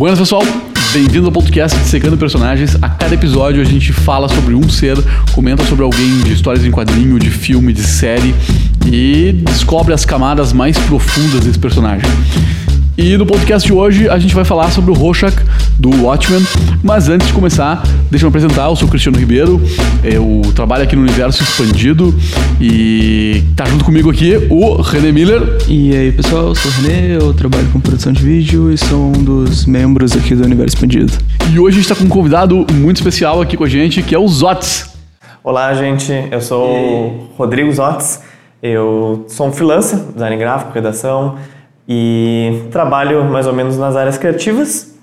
[0.00, 0.40] Buenas, pessoal.
[0.94, 2.74] Bem-vindo ao podcast Secando Personagens.
[2.80, 4.96] A cada episódio a gente fala sobre um ser,
[5.34, 8.34] comenta sobre alguém de histórias em quadrinho, de filme, de série
[8.90, 12.08] e descobre as camadas mais profundas desse personagem.
[13.02, 15.34] E no podcast de hoje a gente vai falar sobre o Rorschach
[15.78, 16.42] do Watchmen.
[16.84, 18.66] Mas antes de começar, deixa eu me apresentar.
[18.68, 19.58] Eu sou o Cristiano Ribeiro.
[20.04, 22.14] Eu trabalho aqui no Universo Expandido
[22.60, 25.40] e tá junto comigo aqui o René Miller.
[25.66, 29.06] E aí pessoal, eu sou o René, eu trabalho com produção de vídeo e sou
[29.06, 31.14] um dos membros aqui do Universo Expandido.
[31.50, 34.14] E hoje a gente tá com um convidado muito especial aqui com a gente, que
[34.14, 34.90] é o Zots.
[35.42, 36.12] Olá, gente.
[36.30, 38.20] Eu sou o Rodrigo Zotes.
[38.62, 41.38] Eu sou um freelancer, design gráfico, redação
[41.88, 44.94] e trabalho mais ou menos nas áreas criativas.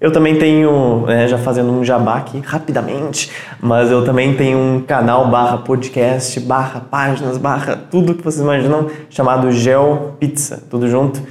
[0.00, 4.80] Eu também tenho, né, já fazendo um jabá aqui rapidamente, mas eu também tenho um
[4.82, 11.22] canal barra podcast, barra páginas, barra tudo que vocês imaginam, chamado Geo Pizza, tudo junto.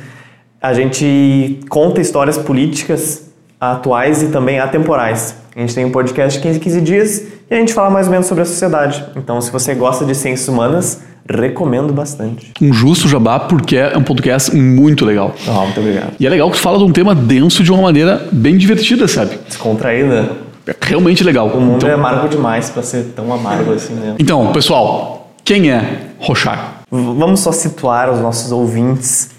[0.60, 5.38] A gente conta histórias políticas atuais e também atemporais.
[5.56, 8.12] A gente tem um podcast de 15 15 dias e a gente fala mais ou
[8.12, 9.06] menos sobre a sociedade.
[9.16, 12.52] Então, se você gosta de ciências humanas, recomendo bastante.
[12.60, 15.36] Um justo jabá, porque é um podcast muito legal.
[15.48, 16.14] Oh, muito obrigado.
[16.20, 19.08] E é legal que tu fala de um tema denso de uma maneira bem divertida,
[19.08, 19.38] sabe?
[19.48, 20.32] Descontraída.
[20.66, 21.48] É realmente legal.
[21.50, 21.90] O mundo então...
[21.90, 24.16] é amargo demais para ser tão amargo assim, né?
[24.18, 26.60] Então, pessoal, quem é Rorschach?
[26.90, 29.30] Vamos só situar os nossos ouvintes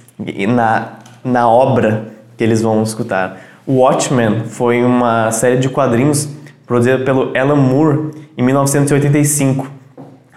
[0.49, 3.41] na, na obra que eles vão escutar.
[3.67, 6.29] O Watchmen foi uma série de quadrinhos
[6.67, 9.71] produzida pelo Alan Moore em 1985.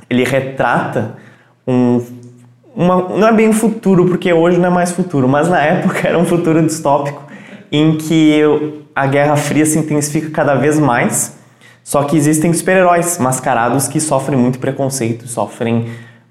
[0.10, 1.16] Ele retrata
[1.68, 2.02] um
[2.78, 6.16] uma, não é bem futuro, porque hoje não é mais futuro, mas na época era
[6.16, 7.24] um futuro distópico
[7.72, 8.40] em que
[8.96, 11.36] a Guerra Fria se intensifica cada vez mais,
[11.84, 15.88] só que existem super-heróis mascarados que sofrem muito preconceito, sofrem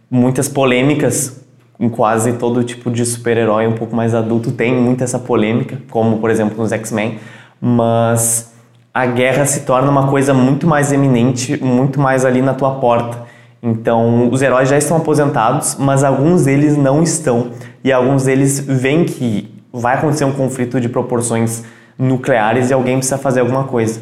[0.08, 1.44] muitas polêmicas
[1.80, 6.18] em quase todo tipo de super-herói um pouco mais adulto tem muita essa polêmica, como
[6.18, 7.18] por exemplo nos X-Men,
[7.60, 8.52] mas
[8.96, 13.24] a guerra se torna uma coisa muito mais eminente, muito mais ali na tua porta.
[13.62, 17.48] Então, os heróis já estão aposentados, mas alguns deles não estão.
[17.84, 21.62] E alguns deles veem que vai acontecer um conflito de proporções
[21.98, 24.00] nucleares e alguém precisa fazer alguma coisa.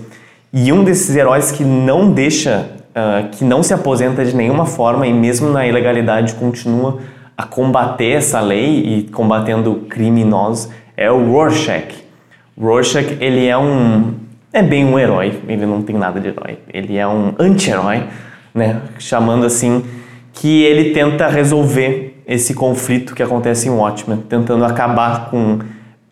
[0.52, 5.08] E um desses heróis que não deixa, uh, que não se aposenta de nenhuma forma
[5.08, 7.00] e mesmo na ilegalidade continua
[7.36, 12.04] a combater essa lei e combatendo criminosos é o Rorschach.
[12.56, 14.22] Rorschach, ele é um
[14.54, 16.58] é bem um herói, ele não tem nada de herói.
[16.72, 18.04] Ele é um anti-herói,
[18.54, 19.84] né, chamando assim
[20.32, 25.58] que ele tenta resolver esse conflito que acontece em Watchmen, tentando acabar com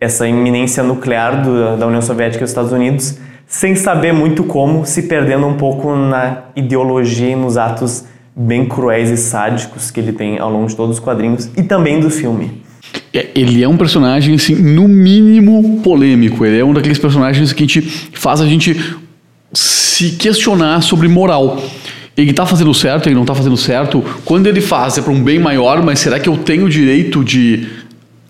[0.00, 4.84] essa iminência nuclear do, da União Soviética e dos Estados Unidos, sem saber muito como,
[4.84, 8.04] se perdendo um pouco na ideologia e nos atos
[8.34, 12.00] bem cruéis e sádicos que ele tem ao longo de todos os quadrinhos e também
[12.00, 12.61] do filme.
[13.14, 16.44] É, ele é um personagem, assim, no mínimo polêmico.
[16.46, 18.78] Ele é um daqueles personagens que a gente faz a gente
[19.52, 21.62] se questionar sobre moral.
[22.16, 24.02] Ele está fazendo certo, ele não está fazendo certo.
[24.24, 27.22] Quando ele faz é para um bem maior, mas será que eu tenho o direito
[27.22, 27.66] de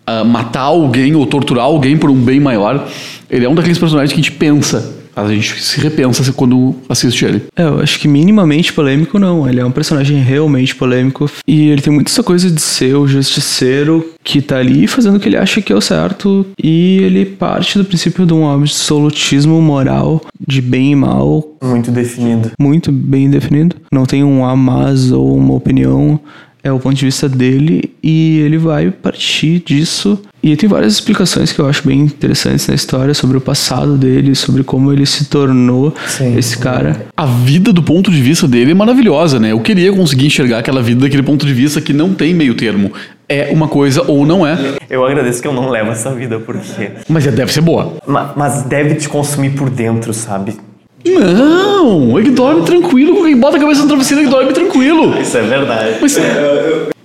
[0.08, 2.88] uh, matar alguém ou torturar alguém por um bem maior?
[3.30, 7.24] Ele é um daqueles personagens que a gente pensa a gente se repensa quando assiste
[7.24, 7.42] ele.
[7.56, 9.48] É, eu acho que minimamente polêmico não.
[9.48, 13.06] Ele é um personagem realmente polêmico e ele tem muito essa coisa de ser o
[13.06, 17.26] justiceiro que tá ali fazendo o que ele acha que é o certo e ele
[17.26, 21.56] parte do princípio de um absolutismo moral de bem e mal.
[21.62, 22.52] Muito definido.
[22.58, 23.76] Muito bem definido.
[23.92, 26.20] Não tem um a mais ou uma opinião
[26.64, 30.20] é o ponto de vista dele e ele vai partir disso.
[30.42, 34.34] E tem várias explicações que eu acho bem interessantes na história sobre o passado dele,
[34.34, 37.06] sobre como ele se tornou Sim, esse cara.
[37.16, 39.52] A vida do ponto de vista dele é maravilhosa, né?
[39.52, 42.92] Eu queria conseguir enxergar aquela vida daquele ponto de vista que não tem meio termo.
[43.28, 44.58] É uma coisa ou não é.
[44.90, 46.90] Eu agradeço que eu não levo essa vida, porque.
[47.08, 47.94] Mas deve ser boa.
[48.36, 50.56] Mas deve te consumir por dentro, sabe?
[51.04, 55.18] Não, ele dorme tranquilo, ele bota a cabeça no travesseiro e dorme tranquilo.
[55.20, 55.96] Isso é verdade.
[56.00, 56.16] Mas,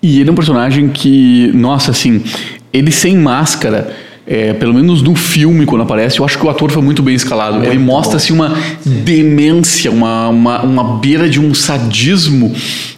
[0.01, 2.23] e ele é um personagem que, nossa, assim,
[2.71, 3.95] ele sem máscara,
[4.25, 7.15] é, pelo menos no filme, quando aparece, eu acho que o ator foi muito bem
[7.15, 7.55] escalado.
[7.55, 8.55] Muito ele mostra assim, uma
[8.85, 12.53] demência, uma, uma, uma beira de um sadismo.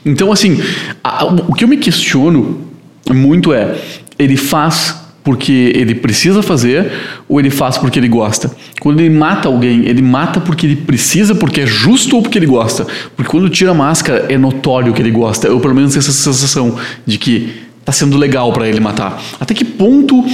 [0.06, 0.62] Então, assim,
[1.04, 2.62] a, o que eu me questiono
[3.10, 3.76] muito é:
[4.18, 4.96] ele faz
[5.30, 6.92] porque ele precisa fazer
[7.30, 8.50] ou ele faz porque ele gosta.
[8.80, 12.48] Quando ele mata alguém, ele mata porque ele precisa, porque é justo ou porque ele
[12.48, 12.88] gosta.
[13.16, 15.48] Porque quando tira a máscara, é notório que ele gosta.
[15.48, 17.54] Eu pelo menos tenho essa sensação de que
[17.86, 19.22] tá sendo legal para ele matar.
[19.40, 20.26] Até que ponto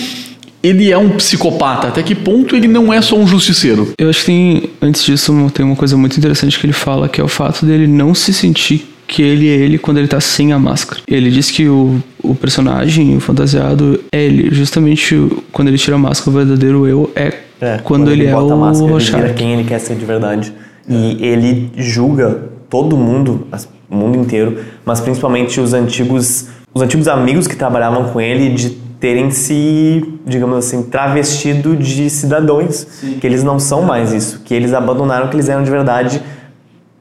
[0.64, 1.90] ele é um psicopata?
[1.90, 3.92] Até que ponto ele não é só um justiceiro?
[3.98, 7.20] Eu acho que tem, antes disso, tem uma coisa muito interessante que ele fala, que
[7.20, 10.52] é o fato dele não se sentir que ele é ele quando ele tá sem
[10.54, 11.02] a máscara.
[11.08, 14.50] Ele diz que o, o personagem, o fantasiado, é ele.
[14.54, 15.16] Justamente
[15.52, 18.56] quando ele tira a máscara, o verdadeiro eu é, É, quando, ele, é bota a
[18.56, 19.22] o máscara, ele Rorschach.
[19.22, 20.54] vira quem ele quer ser de verdade.
[20.88, 23.48] E ele julga todo mundo,
[23.90, 28.70] o mundo inteiro, mas principalmente os antigos, os antigos amigos que trabalhavam com ele de
[29.00, 32.88] terem se, digamos assim, travestido de cidadãos,
[33.20, 36.22] que eles não são mais isso, que eles abandonaram o que eles eram de verdade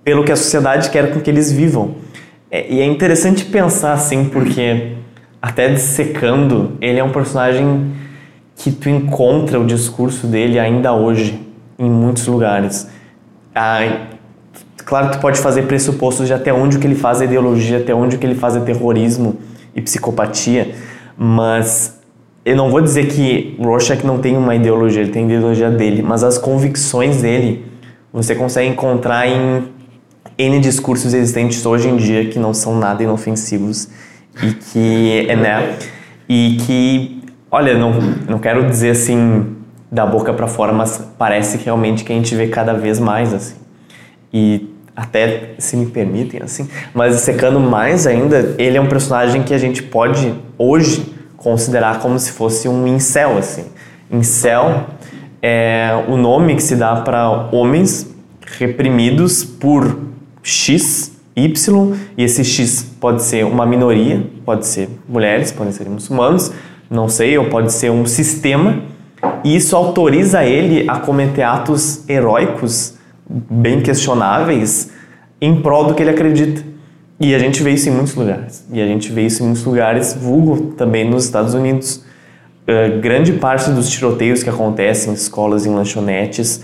[0.04, 1.96] pelo que a sociedade quer com que eles vivam.
[2.50, 4.92] É, e é interessante pensar assim, porque
[5.40, 7.92] até dissecando, ele é um personagem
[8.56, 11.40] que tu encontra o discurso dele ainda hoje
[11.78, 12.88] em muitos lugares.
[13.54, 14.06] Ah,
[14.84, 17.94] claro tu pode fazer pressupostos de até onde o que ele faz é ideologia, até
[17.94, 19.36] onde o que ele faz é terrorismo
[19.74, 20.74] e psicopatia,
[21.16, 22.00] mas
[22.44, 26.02] eu não vou dizer que Rorschach não tem uma ideologia, ele tem a ideologia dele,
[26.02, 27.66] mas as convicções dele
[28.12, 29.73] você consegue encontrar em
[30.36, 33.88] N discursos existentes hoje em dia que não são nada inofensivos
[34.42, 35.76] e que, é, né,
[36.28, 37.92] e que, olha, não,
[38.28, 39.56] não quero dizer assim
[39.90, 43.56] da boca para fora, mas parece realmente que a gente vê cada vez mais assim.
[44.32, 49.54] E até, se me permitem, assim, mas secando mais ainda, ele é um personagem que
[49.54, 53.66] a gente pode hoje considerar como se fosse um incel, assim.
[54.10, 54.86] Incel
[55.40, 58.12] é o nome que se dá para homens
[58.58, 60.13] reprimidos por
[60.44, 66.52] X, Y, e esse X pode ser uma minoria, pode ser mulheres, podem ser muçulmanos,
[66.90, 68.82] não sei, ou pode ser um sistema,
[69.42, 72.94] e isso autoriza ele a cometer atos heróicos
[73.28, 74.90] bem questionáveis
[75.40, 76.62] em prol do que ele acredita.
[77.18, 78.66] E a gente vê isso em muitos lugares.
[78.70, 82.04] E a gente vê isso em muitos lugares, vulgo também nos Estados Unidos.
[82.68, 86.62] Uh, grande parte dos tiroteios que acontecem em escolas, em lanchonetes,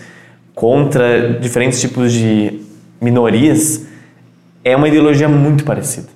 [0.55, 2.61] contra diferentes tipos de
[3.00, 3.87] minorias,
[4.64, 6.08] é uma ideologia muito parecida.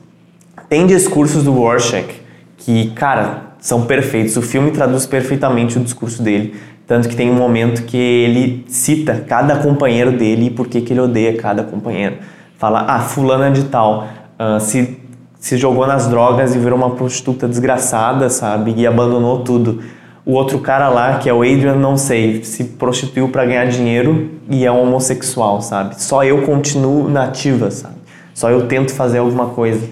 [0.69, 2.22] Tem discursos do Rorschach
[2.58, 4.36] que, cara, são perfeitos.
[4.36, 6.54] O filme traduz perfeitamente o discurso dele.
[6.86, 11.00] Tanto que tem um momento que ele cita cada companheiro dele e por que ele
[11.00, 12.16] odeia cada companheiro.
[12.58, 14.06] Fala, ah, fulana de tal,
[14.38, 14.98] ah, se,
[15.38, 18.75] se jogou nas drogas e virou uma prostituta desgraçada, sabe?
[18.76, 19.81] E abandonou tudo.
[20.26, 24.30] O outro cara lá, que é o Adrian, não sei, se prostituiu para ganhar dinheiro
[24.48, 26.02] e é um homossexual, sabe?
[26.02, 27.96] Só eu continuo nativa, sabe?
[28.32, 29.86] Só eu tento fazer alguma coisa.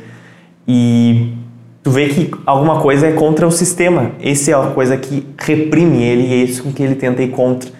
[0.66, 1.34] E
[1.82, 4.12] tu vê que alguma coisa é contra o sistema.
[4.22, 7.70] Essa é a coisa que reprime ele e é isso que ele tenta ir contra.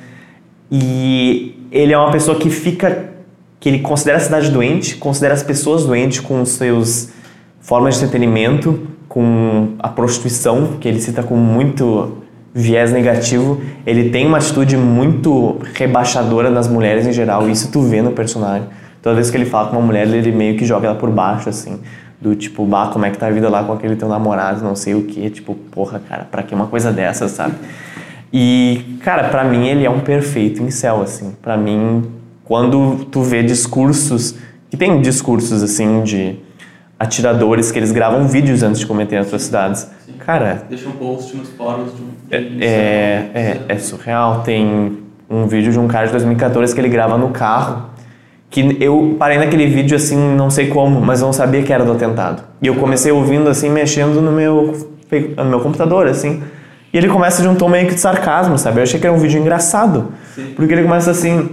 [0.70, 3.12] E ele é uma pessoa que fica
[3.58, 7.10] que ele considera a cidade doente, considera as pessoas doentes com seus
[7.60, 12.21] formas de entretenimento, com a prostituição, que ele cita com muito
[12.54, 13.60] viés negativo.
[13.86, 18.12] Ele tem uma atitude muito rebaixadora nas mulheres em geral, e isso tu vê no
[18.12, 18.68] personagem.
[19.00, 21.48] Toda vez que ele fala com uma mulher, ele meio que joga ela por baixo,
[21.48, 21.80] assim.
[22.20, 24.76] Do tipo, bah, como é que tá a vida lá com aquele teu namorado, não
[24.76, 25.28] sei o que.
[25.28, 27.54] Tipo, porra, cara, pra que uma coisa dessa, sabe?
[28.32, 31.34] E, cara, pra mim ele é um perfeito incel, assim.
[31.42, 32.04] Pra mim,
[32.44, 34.36] quando tu vê discursos,
[34.70, 36.36] que tem discursos, assim, de
[37.02, 39.88] atiradores que eles gravam vídeos antes de cometer atrocidades.
[40.20, 42.08] Cara, Deixa um post nos fóruns de um.
[42.30, 44.42] é, é, é surreal.
[44.42, 47.90] Tem um vídeo de um cara de 2014 que ele grava no carro.
[48.48, 51.84] Que eu parei naquele vídeo assim, não sei como, mas eu não sabia que era
[51.84, 52.42] do atentado.
[52.60, 54.88] E eu comecei ouvindo assim, mexendo no meu,
[55.38, 56.42] no meu computador, assim.
[56.92, 58.78] E ele começa de um tom meio que de sarcasmo, sabe?
[58.78, 60.12] Eu achei que era um vídeo engraçado.
[60.54, 61.48] Porque ele começa assim: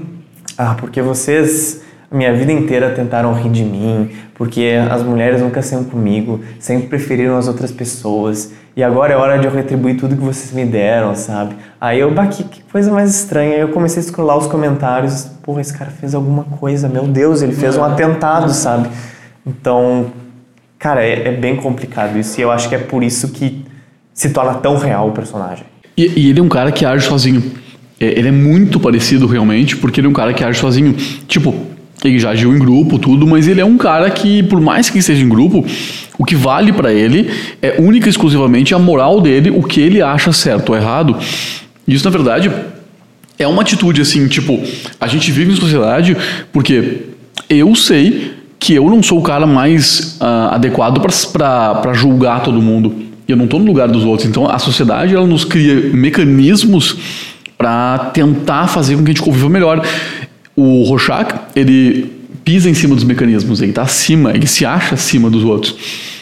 [0.58, 5.86] Ah, porque vocês minha vida inteira tentaram rir de mim, porque as mulheres nunca saíram
[5.86, 10.22] comigo, sempre preferiram as outras pessoas, e agora é hora de eu retribuir tudo que
[10.22, 11.56] vocês me deram, sabe?
[11.80, 15.26] Aí eu, bah, que, que coisa mais estranha, aí eu comecei a scrollar os comentários,
[15.44, 18.90] porra, esse cara fez alguma coisa, meu Deus, ele fez um atentado, sabe?
[19.46, 20.08] Então,
[20.78, 23.66] cara, é, é bem complicado isso, e eu acho que é por isso que
[24.14, 25.66] se torna tão real o personagem.
[25.96, 27.44] E, e ele é um cara que age sozinho.
[28.00, 30.94] É, Ele é muito parecido realmente, porque ele é um cara que age sozinho.
[31.28, 31.54] Tipo,
[32.04, 35.00] ele já agiu em grupo, tudo, mas ele é um cara que, por mais que
[35.00, 35.66] esteja em grupo,
[36.18, 37.30] o que vale pra ele
[37.62, 41.18] é única e exclusivamente a moral dele, o que ele acha certo ou errado.
[41.88, 42.52] Isso, na verdade,
[43.38, 44.62] é uma atitude assim, tipo,
[45.00, 46.16] a gente vive em sociedade
[46.52, 47.04] porque
[47.50, 52.94] eu sei que eu não sou o cara mais ah, adequado para julgar todo mundo.
[53.28, 54.28] E eu não estou no lugar dos outros.
[54.28, 56.98] Então a sociedade ela nos cria mecanismos
[57.58, 59.86] para tentar fazer com que a gente conviva melhor.
[60.56, 62.12] O Rorschach, ele
[62.44, 65.76] pisa em cima dos mecanismos, ele está acima, ele se acha acima dos outros.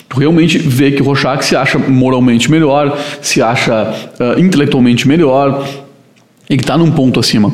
[0.09, 3.73] Tu realmente vê que o Rorschach se acha moralmente melhor, se acha
[4.19, 5.67] ah, intelectualmente melhor,
[6.49, 7.53] ele está num ponto acima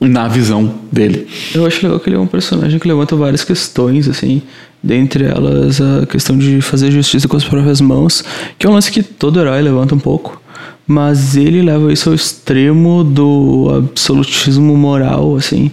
[0.00, 1.26] na visão dele.
[1.54, 4.40] Eu acho legal que ele é um personagem que levanta várias questões, assim.
[4.82, 8.24] Dentre elas, a questão de fazer justiça com as próprias mãos,
[8.58, 10.40] que é um lance que todo herói levanta um pouco,
[10.86, 15.70] mas ele leva isso ao extremo do absolutismo moral, assim,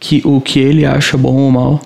[0.00, 1.80] que o que ele acha bom ou mal.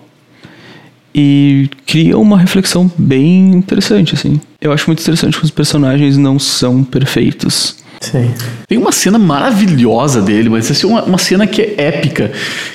[1.15, 4.41] E cria uma reflexão bem interessante, assim.
[4.61, 7.77] Eu acho muito interessante que os personagens não são perfeitos.
[8.01, 8.31] Sim.
[8.67, 12.33] Tem uma cena maravilhosa dele, mas essa é uma, uma cena que é épica,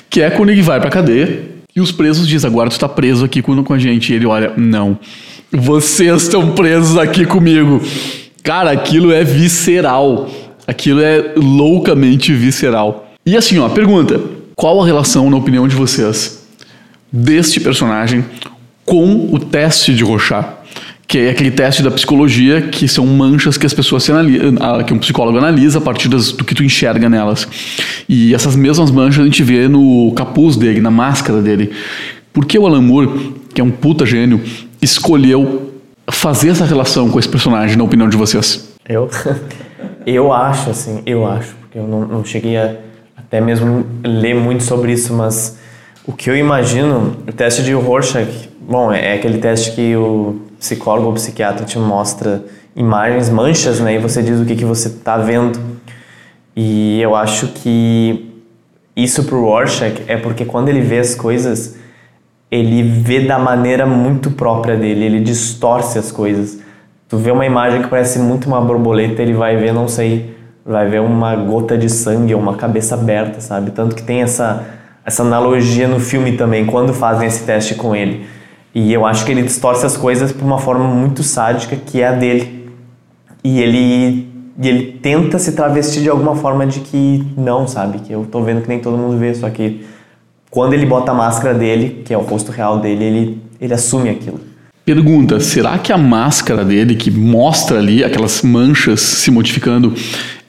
[0.09, 3.23] que é quando ele vai pra cadeia e os presos dizem, agora tu tá preso
[3.23, 4.11] aqui com, com a gente.
[4.11, 4.97] E ele olha, não,
[5.51, 7.81] vocês estão presos aqui comigo.
[8.43, 10.29] Cara, aquilo é visceral.
[10.67, 13.11] Aquilo é loucamente visceral.
[13.25, 14.19] E assim, ó, pergunta:
[14.59, 16.45] qual a relação, na opinião de vocês,
[17.09, 18.25] deste personagem
[18.83, 20.45] com o teste de Rorschach?
[21.07, 24.93] Que é aquele teste da psicologia, que são manchas que as pessoas se analisam, que
[24.93, 27.47] um psicólogo analisa a partir das, do que tu enxerga nelas.
[28.09, 31.71] E essas mesmas manchas a gente vê no capuz dele, na máscara dele.
[32.33, 34.43] Por que o Alan Moore, que é um puta gênio,
[34.81, 35.71] escolheu
[36.11, 38.69] fazer essa relação com esse personagem, na opinião de vocês?
[38.85, 39.09] Eu?
[40.05, 42.73] Eu acho, assim, eu acho, porque eu não, não cheguei a
[43.29, 45.55] até mesmo ler muito sobre isso, mas
[46.05, 51.09] o que eu imagino, o teste de Rorschach, bom, é aquele teste que o psicólogo
[51.09, 52.43] ou psiquiatra te mostra
[52.75, 55.59] imagens, manchas, né, e você diz o que, que você está vendo.
[56.55, 58.33] E eu acho que
[58.95, 61.77] isso pro Rorschach é porque quando ele vê as coisas,
[62.49, 66.59] ele vê da maneira muito própria dele, ele distorce as coisas.
[67.07, 70.35] Tu vê uma imagem que parece muito uma borboleta, ele vai ver, não sei,
[70.71, 73.71] vai ver uma gota de sangue ou uma cabeça aberta, sabe?
[73.71, 74.67] Tanto que tem essa,
[75.03, 78.27] essa analogia no filme também, quando fazem esse teste com ele.
[78.73, 82.09] E eu acho que ele distorce as coisas por uma forma muito sádica, que é
[82.09, 82.69] a dele.
[83.43, 84.29] E ele,
[84.61, 87.99] e ele tenta se travestir de alguma forma de que não, sabe?
[87.99, 89.83] Que eu tô vendo que nem todo mundo vê, só que
[90.51, 94.09] quando ele bota a máscara dele, que é o rosto real dele, ele, ele assume
[94.09, 94.39] aquilo.
[94.85, 99.93] Pergunta: será que a máscara dele, que mostra ali aquelas manchas se modificando,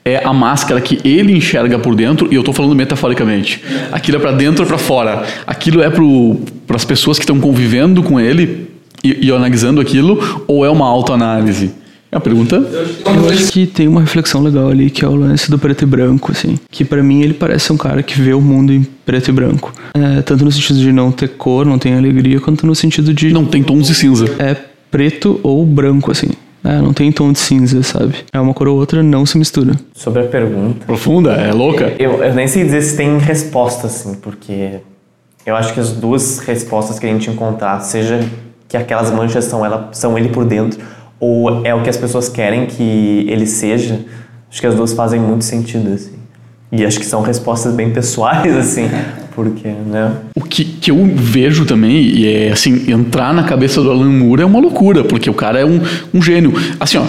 [0.03, 3.63] é a máscara que ele enxerga por dentro, e eu estou falando metaforicamente.
[3.91, 5.23] Aquilo é para dentro ou para fora.
[5.45, 8.67] Aquilo é para as pessoas que estão convivendo com ele
[9.03, 11.71] e, e, analisando aquilo, ou é uma autoanálise?
[12.11, 12.57] É uma pergunta?
[12.57, 15.85] Eu acho que tem uma reflexão legal ali, que é o lance do preto e
[15.85, 16.59] branco, assim.
[16.69, 19.73] Que para mim ele parece um cara que vê o mundo em preto e branco.
[19.93, 23.31] É, tanto no sentido de não ter cor, não tem alegria, quanto no sentido de...
[23.31, 24.25] Não tem tons de cinza.
[24.39, 24.57] É
[24.91, 26.31] preto ou branco, assim.
[26.63, 28.15] É, não tem tom de cinza, sabe?
[28.31, 29.73] É uma cor ou outra, não se mistura.
[29.93, 30.85] Sobre a pergunta.
[30.85, 31.31] Profunda?
[31.33, 31.93] É louca?
[31.97, 34.79] Eu, eu nem sei dizer se tem resposta, assim, porque
[35.45, 38.19] eu acho que as duas respostas que a gente encontrar, seja
[38.67, 40.79] que aquelas manchas são, ela, são ele por dentro,
[41.19, 43.99] ou é o que as pessoas querem que ele seja,
[44.49, 46.20] acho que as duas fazem muito sentido, assim.
[46.71, 48.89] E acho que são respostas bem pessoais, assim,
[49.35, 50.13] porque, né?
[50.35, 54.43] O que, que eu vejo também, e é assim, entrar na cabeça do Alan Moore
[54.43, 55.81] é uma loucura, porque o cara é um,
[56.13, 56.53] um gênio.
[56.79, 57.03] Assim, ó,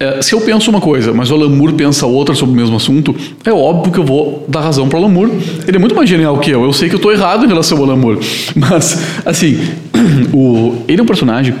[0.00, 2.76] é, se eu penso uma coisa, mas o Alan Moore pensa outra sobre o mesmo
[2.76, 5.32] assunto, é óbvio que eu vou dar razão para o Alan Moore.
[5.66, 6.62] Ele é muito mais genial que eu.
[6.62, 8.20] Eu sei que eu estou errado em relação ao Alan Moore.
[8.54, 9.58] Mas, assim,
[10.32, 11.54] o, ele é um personagem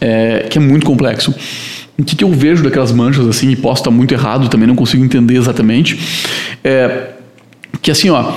[0.00, 1.32] é, que é muito complexo.
[1.98, 4.76] O que, que, eu vejo daquelas manchas assim, e posso estar muito errado, também não
[4.76, 5.98] consigo entender exatamente,
[6.62, 7.08] é
[7.82, 8.34] que assim, ó,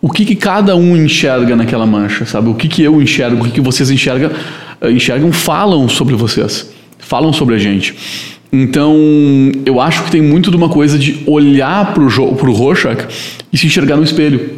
[0.00, 2.48] o que, que cada um enxerga naquela mancha, sabe?
[2.48, 4.30] O que, que eu enxergo, o que, que vocês enxergam,
[4.80, 7.94] eh, enxergam, falam sobre vocês, falam sobre a gente.
[8.52, 8.94] Então,
[9.66, 13.06] eu acho que tem muito de uma coisa de olhar para o Rorschach
[13.52, 14.50] e se enxergar no espelho.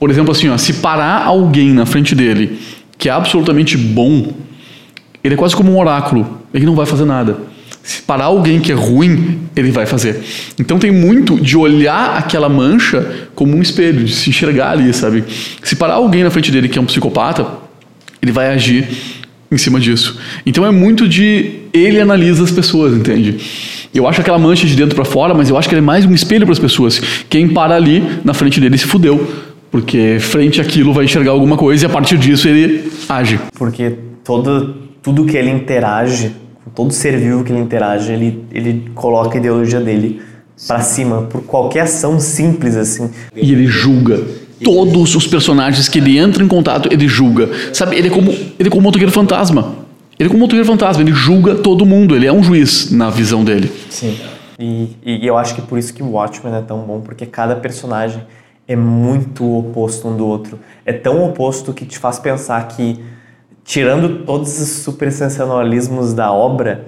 [0.00, 2.58] Por exemplo, assim, ó, se parar alguém na frente dele
[2.98, 4.32] que é absolutamente bom,
[5.26, 7.36] ele é quase como um oráculo ele não vai fazer nada.
[7.82, 10.20] Se parar alguém que é ruim, ele vai fazer.
[10.58, 15.22] Então tem muito de olhar aquela mancha como um espelho, de se enxergar ali, sabe?
[15.62, 17.46] Se parar alguém na frente dele que é um psicopata,
[18.20, 18.88] ele vai agir
[19.52, 20.18] em cima disso.
[20.44, 23.38] Então é muito de ele analisa as pessoas, entende?
[23.94, 26.04] Eu acho aquela mancha de dentro para fora, mas eu acho que ele é mais
[26.04, 27.00] um espelho para as pessoas.
[27.30, 29.32] Quem para ali na frente dele se fudeu,
[29.70, 33.38] porque frente àquilo vai enxergar alguma coisa e a partir disso ele age.
[33.56, 36.34] Porque todo tudo que ele interage
[36.74, 40.20] todo ser vivo que ele interage, ele, ele coloca a ideologia dele
[40.66, 43.10] para cima por qualquer ação simples assim.
[43.34, 44.20] E ele julga
[44.64, 47.48] todos os personagens que ele entra em contato, ele julga.
[47.72, 49.76] Sabe, ele é como ele é como um motoqueiro fantasma.
[50.18, 53.10] Ele é como um motoqueiro fantasma, ele julga todo mundo, ele é um juiz na
[53.10, 53.70] visão dele.
[53.88, 54.18] Sim.
[54.58, 57.54] E, e eu acho que por isso que o Watchmen é tão bom, porque cada
[57.54, 58.22] personagem
[58.66, 60.58] é muito oposto um do outro.
[60.84, 62.98] É tão oposto que te faz pensar que
[63.66, 66.86] tirando todos os super sensacionalismos da obra,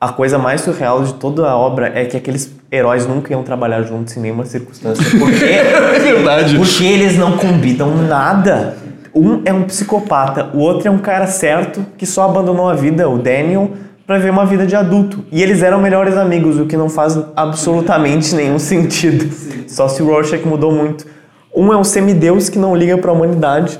[0.00, 3.82] a coisa mais surreal de toda a obra é que aqueles heróis nunca iam trabalhar
[3.82, 5.04] juntos em nenhuma circunstância.
[5.18, 6.56] Porque, é verdade.
[6.56, 8.76] Porque eles não combinam nada.
[9.14, 13.08] Um é um psicopata, o outro é um cara certo que só abandonou a vida,
[13.08, 13.70] o Daniel,
[14.06, 15.24] para viver uma vida de adulto.
[15.30, 19.28] E eles eram melhores amigos, o que não faz absolutamente nenhum sentido.
[19.68, 21.06] Só se o Rorschach mudou muito.
[21.54, 23.78] Um é um semideus que não liga para a humanidade.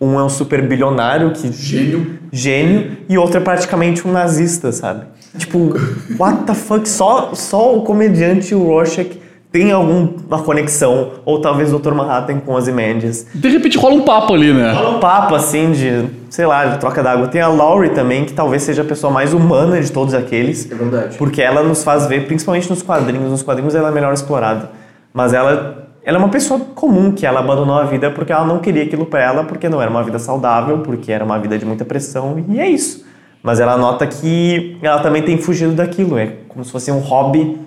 [0.00, 2.18] Um é um super bilionário que Gênio.
[2.32, 5.06] gênio e outro é praticamente um nazista, sabe?
[5.36, 5.74] Tipo,
[6.18, 6.88] what the fuck?
[6.88, 9.18] Só, só o comediante e o Rorschach
[9.50, 11.94] tem alguma conexão, ou talvez o Dr.
[11.94, 13.26] Manhattan com as Imandias.
[13.34, 14.72] De repente rola um papo ali, né?
[14.72, 17.28] Rola um papo assim de, sei lá, de troca d'água.
[17.28, 20.70] Tem a Laurie também, que talvez seja a pessoa mais humana de todos aqueles.
[20.70, 21.16] É verdade.
[21.16, 24.70] Porque ela nos faz ver, principalmente nos quadrinhos, nos quadrinhos ela é melhor explorada.
[25.14, 28.60] Mas ela, ela é uma pessoa comum que ela abandonou a vida porque ela não
[28.60, 31.66] queria aquilo pra ela, porque não era uma vida saudável, porque era uma vida de
[31.66, 33.04] muita pressão, e é isso.
[33.42, 37.58] Mas ela nota que ela também tem fugido daquilo, é como se fosse um hobby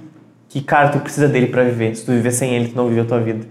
[0.50, 1.96] que, cara, tu precisa dele pra viver.
[1.96, 3.46] Se tu viver sem ele, tu não vive a tua vida.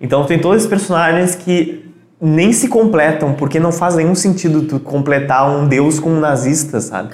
[0.00, 1.85] Então tem todos esses personagens que
[2.20, 6.80] nem se completam, porque não faz nenhum sentido tu completar um deus com um nazista,
[6.80, 7.10] sabe?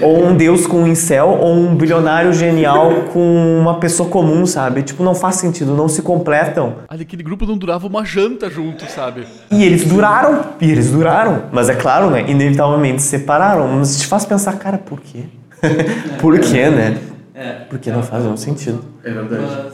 [0.00, 4.82] Ou um deus com um incel, ou um bilionário genial com uma pessoa comum, sabe?
[4.82, 6.76] Tipo, não faz sentido, não se completam.
[6.88, 9.26] Ali, aquele grupo não durava uma janta junto, sabe?
[9.50, 11.44] E eles duraram, e eles duraram.
[11.50, 12.24] Mas é claro, né?
[12.30, 13.66] Inevitavelmente se separaram.
[13.66, 15.24] Mas te faz pensar, cara, por quê?
[16.20, 16.98] por quê, né?
[17.68, 18.84] Porque não faz nenhum sentido.
[19.02, 19.72] É verdade.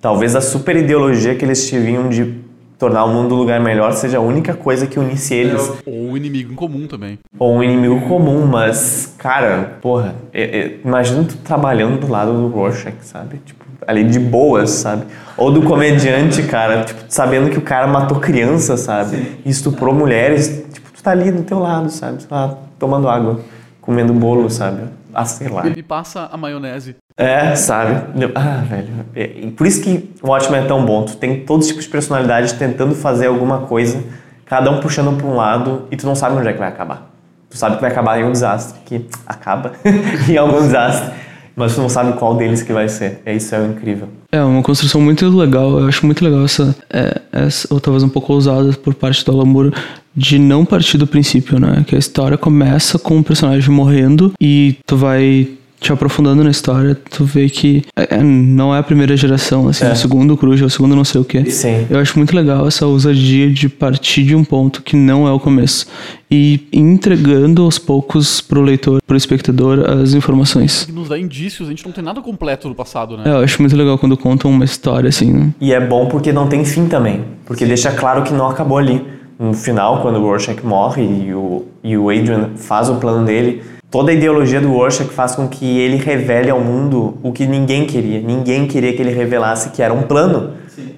[0.00, 2.46] Talvez a super ideologia que eles tinham de
[2.78, 5.72] tornar o mundo um lugar melhor seja a única coisa que unisse eles.
[5.84, 7.18] Ou o inimigo em comum também.
[7.38, 12.46] Ou um inimigo comum, mas, cara, porra, é- é- imagina tu trabalhando do lado do
[12.48, 13.40] Rorschach, sabe?
[13.44, 15.06] Tipo, ali de boas, sabe?
[15.36, 19.38] Ou do comediante, cara, tipo, sabendo que o cara matou crianças, sabe?
[19.44, 22.22] E estuprou mulheres, tipo, tu tá ali do teu lado, sabe?
[22.22, 23.40] Sei lá, tomando água,
[23.80, 24.82] comendo bolo, sabe?
[25.12, 25.66] Ah, sei lá.
[25.66, 26.94] Ele passa a maionese.
[27.18, 28.00] É, sabe?
[28.36, 28.88] Ah, velho.
[29.14, 31.02] É, por isso que o Watchmen é tão bom.
[31.02, 34.04] Tu tem todos os tipos de personalidade tentando fazer alguma coisa,
[34.46, 37.10] cada um puxando pra um lado, e tu não sabe onde é que vai acabar.
[37.50, 39.72] Tu sabe que vai acabar em um desastre, que acaba
[40.30, 41.12] em algum desastre,
[41.56, 43.20] mas tu não sabe qual deles que vai ser.
[43.26, 44.08] É isso é o incrível.
[44.30, 45.80] É uma construção muito legal.
[45.80, 49.32] Eu acho muito legal essa, é, essa ou talvez um pouco ousada por parte do
[49.32, 49.74] Alan Moore,
[50.14, 51.82] de não partir do princípio, né?
[51.84, 56.96] Que a história começa com um personagem morrendo e tu vai te aprofundando na história,
[57.10, 59.92] tu vê que é, é, não é a primeira geração, assim, É.
[59.92, 61.50] o segundo Cruz, é o segundo não sei o que.
[61.50, 61.86] Sim.
[61.88, 65.38] Eu acho muito legal essa ousadia de partir de um ponto que não é o
[65.38, 65.86] começo
[66.30, 70.88] e entregando aos poucos pro leitor, pro espectador, as informações.
[70.92, 73.22] Nos dá indícios, a gente não tem nada completo do passado, né?
[73.26, 75.54] É, eu acho muito legal quando contam uma história assim, né?
[75.60, 77.24] E é bom porque não tem fim também.
[77.46, 79.02] Porque deixa claro que não acabou ali.
[79.38, 83.62] No final, quando o Rorschach morre e o, e o Adrian faz o plano dele,
[83.90, 87.86] toda a ideologia do Rorschach faz com que ele revele ao mundo o que ninguém
[87.86, 88.20] queria.
[88.20, 90.54] Ninguém queria que ele revelasse que era um plano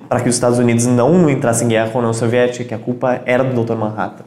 [0.09, 2.79] para que os Estados Unidos não entrassem em guerra com a União Soviética, que a
[2.79, 3.77] culpa era do Dr.
[3.77, 4.25] Manhattan.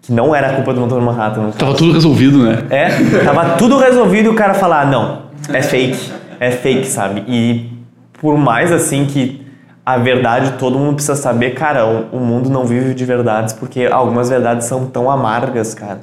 [0.00, 1.00] Que não era a culpa do Dr.
[1.00, 1.50] Manhattan.
[1.50, 2.64] Tava tudo resolvido, né?
[2.70, 2.88] É,
[3.22, 6.10] tava tudo resolvido e o cara falar, não, é fake,
[6.40, 7.22] é fake, sabe?
[7.28, 7.70] E
[8.18, 9.46] por mais assim que
[9.84, 13.84] a verdade todo mundo precisa saber, cara, o, o mundo não vive de verdades porque
[13.84, 16.00] algumas verdades são tão amargas, cara,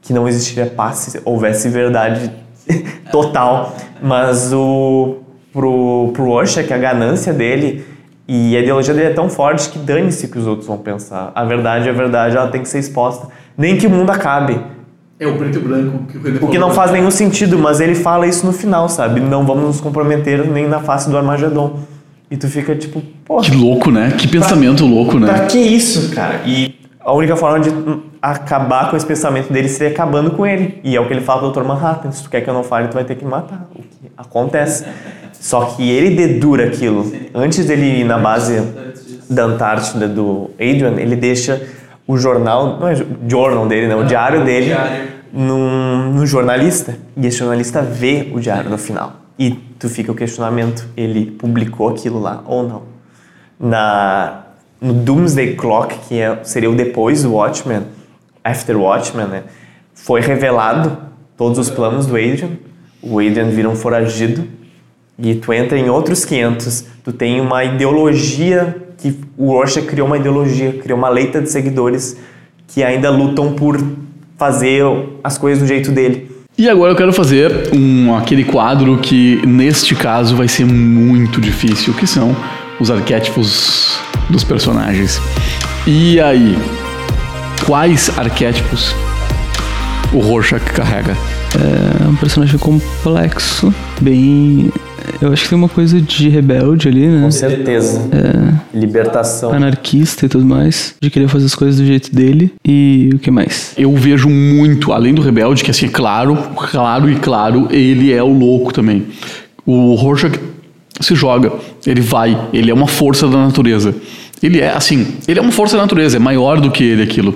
[0.00, 2.30] que não existiria paz se houvesse verdade
[3.10, 3.76] total.
[4.02, 5.18] Mas o
[5.52, 7.84] pro, pro Rorschach, a ganância dele
[8.26, 11.32] e a ideologia dele é tão forte que dane-se o que os outros vão pensar.
[11.34, 13.28] A verdade é a verdade, ela tem que ser exposta.
[13.56, 14.60] Nem que o mundo acabe.
[15.18, 17.80] É o preto e branco que o René O que não faz nenhum sentido, mas
[17.80, 19.18] ele fala isso no final, sabe?
[19.18, 21.80] Não vamos nos comprometer nem na face do Armagedon.
[22.30, 24.12] E tu fica tipo, pô, Que louco, né?
[24.16, 25.46] Que pensamento louco, pra né?
[25.46, 26.42] que isso, cara?
[26.46, 26.77] E
[27.08, 27.70] a única forma de
[28.20, 30.78] acabar com esse pensamento dele seria acabando com ele.
[30.84, 31.66] E é o que ele fala pro Dr.
[31.66, 33.66] Manhattan: se tu quer que eu não fale, tu vai ter que me matar.
[33.74, 34.84] O que acontece.
[35.32, 37.10] Só que ele dedura aquilo.
[37.34, 38.60] Antes dele ir na base
[39.30, 41.66] da Antártida do Adrian, ele deixa
[42.06, 43.96] o jornal, não é o journal dele, né?
[43.96, 44.74] O diário dele
[45.32, 46.94] num, num jornalista.
[47.16, 49.14] E esse jornalista vê o diário no final.
[49.38, 52.82] E tu fica o questionamento: ele publicou aquilo lá ou não?
[53.58, 54.47] Na,
[54.80, 57.82] no Doomsday Clock, que é, seria o depois do Watchmen,
[58.44, 59.42] After Watchmen, né?
[59.94, 60.96] Foi revelado
[61.36, 62.50] todos os planos do Adrian.
[63.02, 64.44] O Adrian vira um foragido
[65.18, 66.84] e tu entra em outros 500.
[67.04, 72.16] Tu tem uma ideologia que o Rorschach criou uma ideologia, criou uma leita de seguidores
[72.68, 73.80] que ainda lutam por
[74.36, 74.84] fazer
[75.22, 76.30] as coisas do jeito dele.
[76.56, 81.94] E agora eu quero fazer um, aquele quadro que, neste caso, vai ser muito difícil,
[81.94, 82.34] que são
[82.80, 85.20] os arquétipos dos personagens.
[85.86, 86.56] E aí,
[87.66, 88.94] quais arquétipos
[90.12, 91.16] o Rorschach carrega?
[91.54, 94.70] É um personagem complexo, bem
[95.20, 97.22] Eu acho que tem uma coisa de rebelde ali, né?
[97.22, 98.02] Com certeza.
[98.72, 99.52] Libertação.
[99.52, 100.94] Anarquista e tudo mais.
[101.00, 102.52] De querer fazer as coisas do jeito dele.
[102.64, 103.72] E o que mais?
[103.76, 106.36] Eu vejo muito, além do Rebelde, que assim, é claro,
[106.70, 109.06] claro e claro, ele é o louco também.
[109.66, 110.38] O Rorschach
[111.00, 111.52] se joga,
[111.86, 113.94] ele vai, ele é uma força da natureza.
[114.42, 117.34] Ele é, assim, ele é uma força da natureza, é maior do que ele aquilo.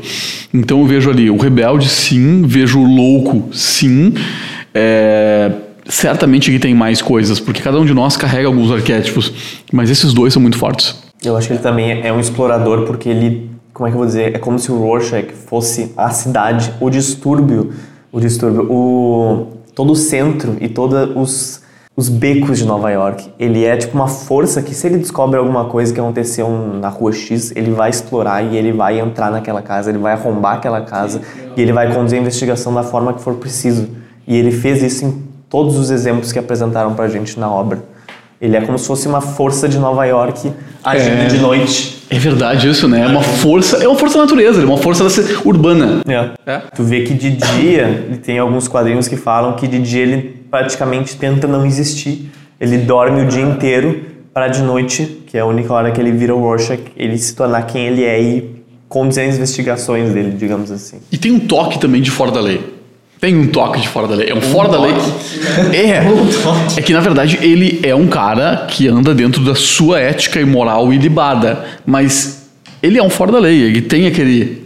[0.54, 4.14] Então eu vejo ali o rebelde, sim, vejo o louco, sim.
[4.74, 5.50] É,
[5.86, 9.32] certamente aqui tem mais coisas, porque cada um de nós carrega alguns arquétipos,
[9.72, 10.94] mas esses dois são muito fortes.
[11.24, 14.06] Eu acho que ele também é um explorador porque ele, como é que eu vou
[14.06, 17.72] dizer, é como se o Rorschach fosse a cidade, o distúrbio,
[18.12, 21.61] o distúrbio, o todo o centro e todos os
[21.94, 23.28] os becos de Nova York.
[23.38, 26.48] Ele é tipo uma força que se ele descobre alguma coisa que aconteceu
[26.80, 30.54] na rua X, ele vai explorar e ele vai entrar naquela casa, ele vai arrombar
[30.56, 31.20] aquela casa
[31.56, 33.88] e ele vai conduzir a investigação da forma que for preciso.
[34.26, 37.82] E ele fez isso em todos os exemplos que apresentaram pra gente na obra.
[38.40, 40.50] Ele é como se fosse uma força de Nova York
[40.82, 41.26] agindo É.
[41.26, 42.02] de noite.
[42.10, 43.02] É verdade isso, né?
[43.02, 45.04] É uma força, é uma força da natureza, é uma força
[45.44, 46.00] urbana.
[46.46, 46.58] É.
[46.74, 51.16] Tu vê que de dia, tem alguns quadrinhos que falam que de dia ele praticamente
[51.16, 52.30] tenta não existir.
[52.60, 56.12] Ele dorme o dia inteiro para de noite, que é a única hora que ele
[56.12, 60.70] vira o Rorschach, ele se tornar quem ele é e conduzir as investigações dele, digamos
[60.70, 60.98] assim.
[61.10, 62.62] E tem um toque também de fora da lei.
[63.18, 64.28] Tem um toque de fora da lei.
[64.28, 64.92] É um, fora da lei.
[65.72, 66.02] É.
[66.76, 70.44] É que na verdade ele é um cara que anda dentro da sua ética e
[70.44, 71.64] moral ilibada.
[71.86, 72.50] Mas
[72.82, 73.58] ele é um fora da lei.
[73.58, 74.64] Ele tem aquele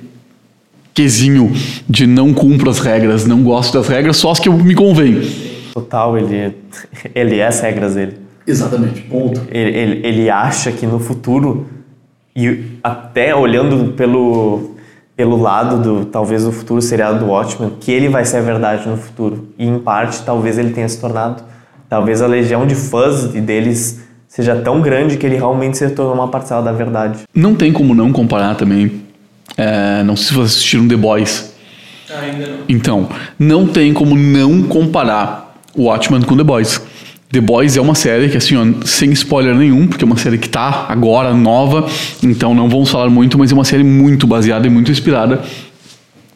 [0.92, 1.52] quesinho
[1.88, 5.55] de não cumpro as regras, não gosto das regras, só as que eu me convém.
[5.76, 6.56] Total, ele,
[7.14, 8.16] ele é as regras dele.
[8.46, 9.02] Exatamente.
[9.02, 9.42] Ponto.
[9.50, 11.66] Ele, ele, ele acha que no futuro,
[12.34, 14.74] e até olhando pelo,
[15.14, 18.88] pelo lado do talvez o futuro seriado do Watchmen, que ele vai ser a verdade
[18.88, 19.48] no futuro.
[19.58, 21.42] E em parte, talvez ele tenha se tornado.
[21.90, 26.28] Talvez a legião de fãs deles seja tão grande que ele realmente se tornou uma
[26.28, 27.24] parcela da verdade.
[27.34, 29.02] Não tem como não comparar também.
[29.58, 31.54] é, não sei se vocês assistiram The Boys.
[32.18, 32.58] Ainda não.
[32.66, 33.08] Então,
[33.38, 35.45] não tem como não comparar
[35.76, 36.80] Watchmen com The Boys.
[37.30, 40.38] The Boys é uma série que, assim, ó, sem spoiler nenhum, porque é uma série
[40.38, 41.88] que tá agora nova,
[42.22, 45.42] então não vamos falar muito, mas é uma série muito baseada e muito inspirada,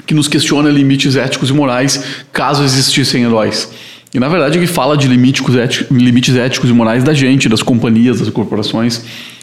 [0.05, 3.70] que nos questiona limites éticos e morais caso existissem heróis.
[4.12, 7.62] E na verdade ele fala de limites éticos, limites éticos e morais da gente, das
[7.62, 9.03] companhias, das corporações.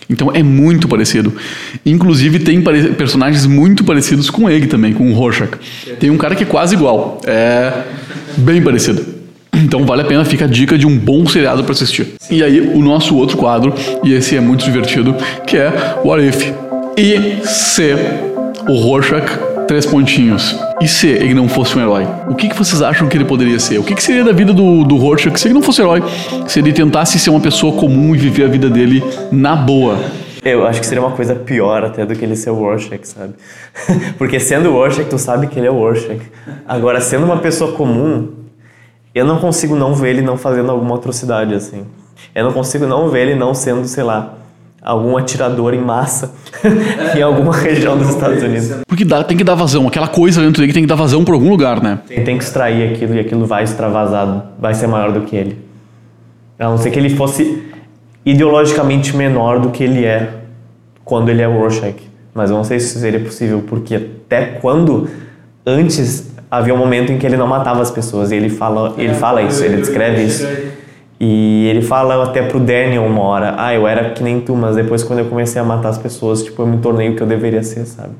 [0.09, 1.33] Então é muito parecido.
[1.85, 5.51] Inclusive tem pare- personagens muito parecidos com ele também, com o Rorschach.
[6.01, 7.21] Tem um cara que é quase igual.
[7.25, 7.71] É
[8.37, 9.16] bem parecido.
[9.63, 12.15] Então vale a pena, fica a dica de um bom seriado para assistir.
[12.29, 15.15] E aí o nosso outro quadro, e esse é muito divertido,
[15.45, 15.71] que é
[16.03, 16.53] What If?
[16.97, 17.95] E se
[18.67, 19.25] o Rorschach,
[19.67, 20.55] três pontinhos.
[20.81, 22.07] E se ele não fosse um herói?
[22.27, 23.79] O que, que vocês acham que ele poderia ser?
[23.79, 26.03] O que, que seria da vida do, do Rorschach se ele não fosse herói?
[26.47, 29.97] Se ele tentasse ser uma pessoa comum e viver a vida dele na boa?
[30.43, 33.33] Eu acho que seria uma coisa pior até do que ele ser o Rorschach, sabe?
[34.17, 36.21] Porque sendo o Rorschach, tu sabe que ele é o Rorschach.
[36.67, 38.29] Agora, sendo uma pessoa comum,
[39.17, 41.85] eu não consigo não ver ele não fazendo alguma atrocidade, assim.
[42.35, 44.35] Eu não consigo não ver ele não sendo, sei lá,
[44.81, 46.33] algum atirador em massa
[47.15, 48.77] em alguma região dos Estados Unidos.
[48.87, 49.87] Porque dá, tem que dar vazão.
[49.87, 51.99] Aquela coisa dentro dele tem que dar vazão pra algum lugar, né?
[52.07, 55.65] Tem, tem que extrair aquilo e aquilo vai extravasar, vai ser maior do que ele.
[56.59, 57.63] A não ser que ele fosse
[58.25, 60.33] ideologicamente menor do que ele é
[61.03, 61.95] quando ele é Rorschach.
[62.33, 65.07] Mas eu não sei se isso seria possível, porque até quando
[65.65, 69.13] antes havia um momento em que ele não matava as pessoas, e ele fala, ele
[69.13, 70.47] fala isso, ele descreve isso.
[71.19, 74.75] E ele fala até pro Daniel uma hora, ah, eu era que nem tu, mas
[74.75, 77.27] depois quando eu comecei a matar as pessoas, tipo, eu me tornei o que eu
[77.27, 78.11] deveria ser, sabe?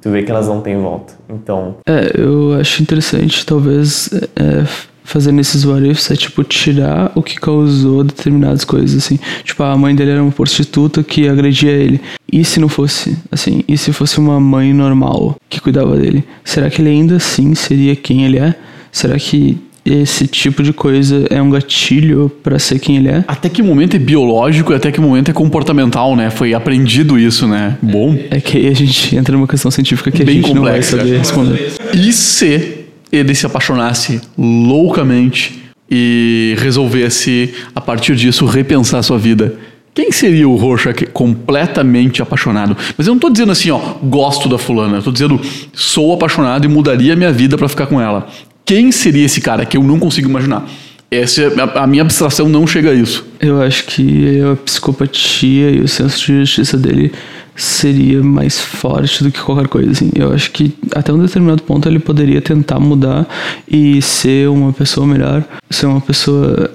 [0.00, 1.14] Tu vê que elas não têm volta.
[1.30, 4.66] Então, É, eu acho interessante, talvez, é,
[5.04, 9.18] fazer nesses what ifs é, tipo, tirar o que causou determinadas coisas, assim.
[9.44, 12.00] Tipo, a mãe dele era uma prostituta que agredia ele.
[12.32, 16.24] E se não fosse, assim, e se fosse uma mãe normal que cuidava dele?
[16.44, 18.54] Será que ele ainda assim seria quem ele é?
[18.90, 23.24] Será que esse tipo de coisa é um gatilho pra ser quem ele é?
[23.26, 26.30] Até que momento é biológico e até que momento é comportamental, né?
[26.30, 27.76] Foi aprendido isso, né?
[27.82, 28.16] Bom.
[28.30, 30.96] É que aí a gente entra numa questão científica que Bem a gente complexa.
[30.96, 31.72] não vai saber responder.
[31.94, 32.81] E se
[33.12, 39.54] ele se apaixonasse loucamente e resolvesse, a partir disso, repensar a sua vida?
[39.94, 42.74] Quem seria o Rorschach completamente apaixonado?
[42.96, 45.02] Mas eu não tô dizendo assim, ó, gosto da fulana.
[45.04, 45.38] Eu dizendo,
[45.74, 48.26] sou apaixonado e mudaria minha vida pra ficar com ela.
[48.64, 50.66] Quem seria esse cara que eu não consigo imaginar?
[51.12, 53.24] Essa, é- a, a minha abstração não chega a isso.
[53.38, 57.12] Eu acho que a psicopatia e o senso de justiça dele
[57.54, 60.10] seria mais forte do que qualquer coisa, assim.
[60.14, 63.26] Eu acho que até um determinado ponto ele poderia tentar mudar
[63.68, 66.70] e ser uma pessoa melhor, ser uma pessoa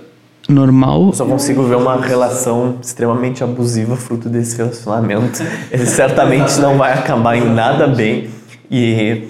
[0.48, 1.08] normal.
[1.08, 5.42] Eu só consigo ver uma relação extremamente abusiva fruto desse relacionamento.
[5.72, 8.30] Ele certamente não vai acabar em nada bem.
[8.70, 9.24] E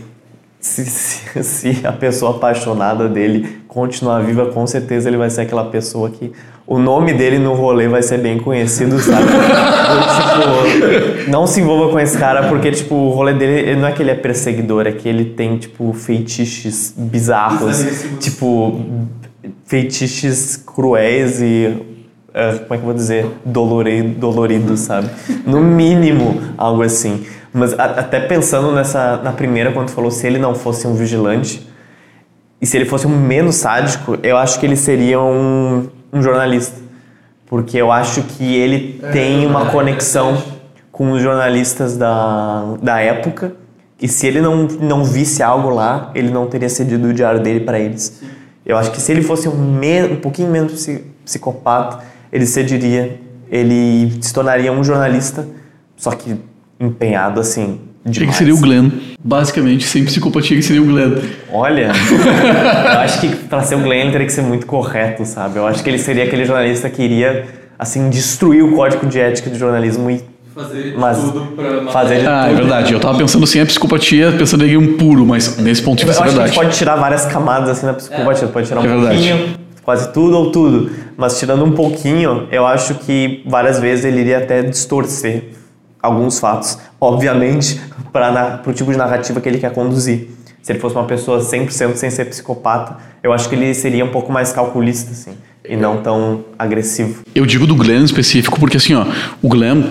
[0.60, 5.66] se, se, se a pessoa apaixonada dele continuar viva, com certeza ele vai ser aquela
[5.66, 6.32] pessoa que
[6.66, 9.26] o nome dele no rolê vai ser bem conhecido, sabe?
[9.26, 14.04] tipo, não se envolva com esse cara porque, tipo, o rolê dele não é que
[14.04, 17.86] ele é perseguidor, é que ele tem, tipo, feitiços bizarros.
[18.20, 18.82] Tipo,
[19.66, 21.97] feitiços cruéis e
[22.38, 23.26] uh, como é que eu vou dizer?
[23.44, 25.10] Dolorido, dolorido sabe?
[25.46, 27.26] No mínimo algo assim.
[27.52, 31.68] Mas a, até pensando nessa na primeira quando falou se ele não fosse um vigilante
[32.62, 36.86] e se ele fosse um menos sádico eu acho que ele seria um, um jornalista.
[37.48, 40.38] Porque eu acho que ele é, tem uma conexão
[40.92, 43.54] com os jornalistas da, da época
[44.00, 47.62] e se ele não, não visse algo lá ele não teria cedido o diário dele
[47.62, 48.22] para eles.
[48.66, 49.80] Eu acho que se ele fosse um,
[50.12, 50.86] um pouquinho menos
[51.24, 52.04] psicopata,
[52.38, 53.20] ele cediria,
[53.52, 55.48] ele se tornaria um jornalista,
[55.96, 56.36] só que
[56.80, 57.80] empenhado assim.
[58.06, 58.32] Demais.
[58.32, 58.90] Que seria o Glenn.
[59.22, 61.16] Basicamente, sem psicopatia, que seria o Glenn.
[61.52, 61.92] Olha,
[62.94, 65.58] eu acho que para ser o Glenn ele teria que ser muito correto, sabe?
[65.58, 67.46] Eu acho que ele seria aquele jornalista que iria,
[67.78, 70.24] assim, destruir o código de ética de jornalismo e
[70.56, 72.52] fazer mas tudo pra fazer de Ah, tudo.
[72.52, 72.94] é verdade.
[72.94, 76.22] Eu tava pensando assim, a psicopatia, pensando em um puro, mas nesse ponto de vista
[76.22, 76.54] eu é acho verdade.
[76.54, 78.48] que a gente pode tirar várias camadas assim na psicopatia.
[78.48, 79.16] Pode tirar um É verdade.
[79.16, 79.56] pouquinho,
[79.88, 80.92] quase tudo ou tudo.
[81.16, 85.46] Mas tirando um pouquinho, eu acho que várias vezes ele iria até distorcer
[86.04, 86.78] alguns fatos.
[87.00, 87.80] Obviamente,
[88.12, 90.28] para o tipo de narrativa que ele quer conduzir.
[90.62, 94.10] Se ele fosse uma pessoa 100% sem ser psicopata, eu acho que ele seria um
[94.10, 95.38] pouco mais calculista, assim.
[95.64, 97.22] E não tão agressivo.
[97.34, 99.06] Eu digo do Glenn específico porque assim, ó,
[99.42, 99.84] o Glenn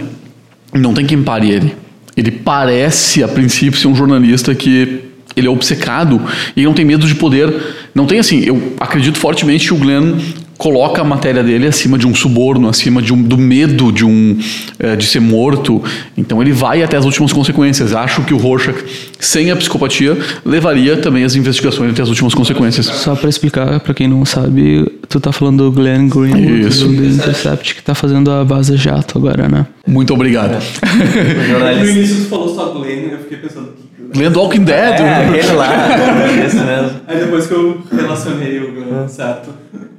[0.75, 1.75] não tem quem pare ele.
[2.15, 6.21] Ele parece, a princípio, ser um jornalista que ele é obcecado
[6.55, 7.86] e não tem medo de poder.
[7.97, 10.19] Não tem assim, eu acredito fortemente que o Glenn
[10.59, 14.39] coloca a matéria dele acima de um suborno, acima de um, do medo de um
[14.79, 15.83] eh, de ser morto.
[16.15, 17.95] Então ele vai até as últimas consequências.
[17.95, 18.77] Acho que o Rorschach,
[19.19, 22.85] sem a psicopatia, levaria também as investigações até as últimas consequências.
[22.85, 26.87] Só pra explicar, pra quem não sabe, tu tá falando do Glenn Greenwood Isso.
[26.87, 29.67] do The Intercept, que tá fazendo a Vaza Jato agora, né?
[29.87, 30.63] Muito obrigado.
[31.57, 35.01] O No início tu falou só Glenn, eu fiquei pensando que Glenn do Walking Dead.
[35.01, 35.69] É, aquele lá,
[36.45, 37.01] esse mesmo.
[37.07, 39.51] Aí depois que eu relacionei o Glenn, certo?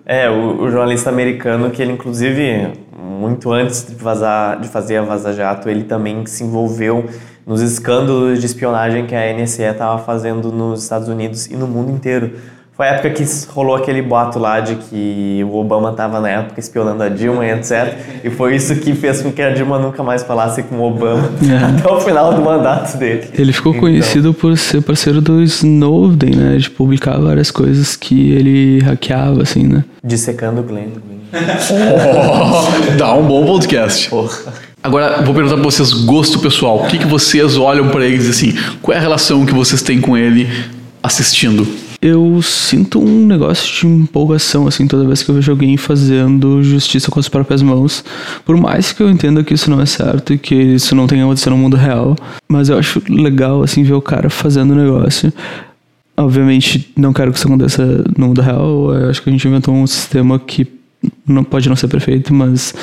[0.05, 2.71] É, o, o jornalista americano que ele inclusive
[3.17, 7.05] muito antes de vazar, de fazer a Vaza Jato, ele também se envolveu
[7.45, 11.91] nos escândalos de espionagem que a NSE estava fazendo nos Estados Unidos e no mundo
[11.91, 12.33] inteiro.
[12.77, 16.59] Foi a época que rolou aquele boato lá de que o Obama estava na época
[16.59, 17.95] espionando a Dilma e etc.
[18.23, 21.27] E foi isso que fez com que a Dilma nunca mais falasse com o Obama
[21.75, 23.29] até o final do mandato dele.
[23.33, 26.57] Ele ficou Então, conhecido por ser parceiro do Snowden, né?
[26.57, 29.83] De publicar várias coisas que ele hackeava, assim, né?
[30.03, 30.89] Dissecando o Glenn.
[31.33, 34.07] Oh, dá um bom podcast.
[34.07, 34.37] Porra.
[34.83, 36.83] Agora, vou perguntar pra vocês, gosto pessoal.
[36.83, 38.77] O que, que vocês olham pra ele e dizem assim?
[38.83, 40.47] Qual é a relação que vocês têm com ele
[41.01, 41.67] assistindo?
[42.09, 47.11] Eu sinto um negócio de empolgação, assim, toda vez que eu vejo alguém fazendo justiça
[47.11, 48.01] com as próprias mãos.
[48.45, 51.25] Por mais que eu entenda que isso não é certo e que isso não tenha
[51.25, 52.15] acontecido no mundo real.
[52.47, 55.33] Mas eu acho legal, assim, ver o cara fazendo o negócio.
[56.15, 57.85] Obviamente, não quero que isso aconteça
[58.17, 58.93] no mundo real.
[58.93, 60.65] Eu acho que a gente inventou um sistema que
[61.27, 62.73] não pode não ser perfeito, mas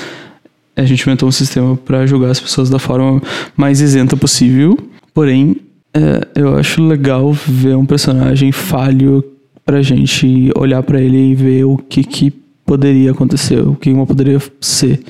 [0.76, 3.22] a gente inventou um sistema para julgar as pessoas da forma
[3.56, 4.78] mais isenta possível.
[5.14, 5.56] Porém,
[5.94, 9.24] é, eu acho legal ver um personagem falho
[9.64, 12.30] pra gente olhar pra ele e ver o que, que
[12.66, 15.00] poderia acontecer, o que uma poderia ser,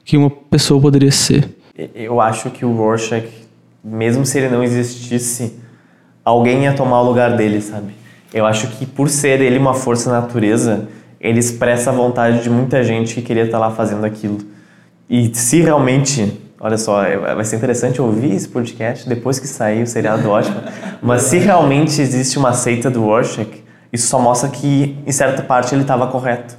[0.00, 1.48] o que uma pessoa poderia ser.
[1.94, 3.26] Eu acho que o Rorschach,
[3.84, 5.54] mesmo se ele não existisse,
[6.24, 7.92] alguém ia tomar o lugar dele, sabe?
[8.32, 10.88] Eu acho que por ser ele uma força natureza,
[11.20, 14.38] ele expressa a vontade de muita gente que queria estar lá fazendo aquilo.
[15.08, 19.82] E se realmente, olha só, é- vai ser interessante ouvir esse podcast depois que sair
[19.82, 20.28] o seriado do
[21.02, 25.74] mas se realmente existe uma seita do Rorschach, isso só mostra que, em certa parte,
[25.74, 26.56] ele estava correto.